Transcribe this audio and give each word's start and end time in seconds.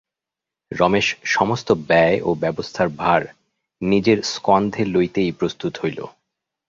রমেশ 0.71 1.07
সমস্ত 1.25 1.67
ব্যয় 1.87 2.17
ও 2.21 2.29
ব্যবস্থার 2.35 2.89
ভার 2.97 3.21
নিজের 3.81 4.17
স্কন্ধে 4.23 4.83
লইতেই 4.85 5.31
প্রস্তুত 5.31 5.73
হইল। 5.77 5.99